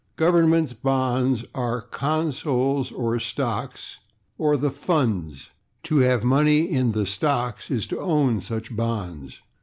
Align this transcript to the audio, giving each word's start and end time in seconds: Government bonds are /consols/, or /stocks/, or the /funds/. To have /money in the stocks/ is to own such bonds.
Government 0.15 0.81
bonds 0.81 1.45
are 1.53 1.83
/consols/, 1.91 2.91
or 2.91 3.17
/stocks/, 3.17 3.97
or 4.35 4.57
the 4.57 4.71
/funds/. 4.71 5.49
To 5.83 5.99
have 5.99 6.23
/money 6.23 6.67
in 6.67 6.93
the 6.93 7.05
stocks/ 7.05 7.69
is 7.69 7.85
to 7.85 7.99
own 7.99 8.41
such 8.41 8.75
bonds. 8.75 9.41